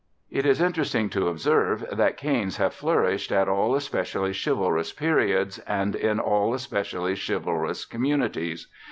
[0.31, 5.93] It is interesting to observe that canes have flourished at all especially chivalrous periods and
[5.95, 8.67] in all especially chivalrous communities.